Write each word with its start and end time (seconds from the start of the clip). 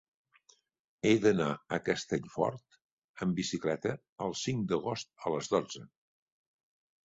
He 1.09 1.11
d'anar 1.25 1.49
a 1.77 1.79
Castellfort 1.89 2.79
amb 3.27 3.39
bicicleta 3.43 3.95
el 4.29 4.35
cinc 4.47 4.69
d'agost 4.75 5.15
a 5.31 5.37
les 5.39 5.55
dotze. 5.57 5.89